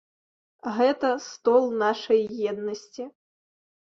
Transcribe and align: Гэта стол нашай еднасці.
Гэта 0.77 1.09
стол 1.25 1.69
нашай 1.83 2.21
еднасці. 2.53 3.03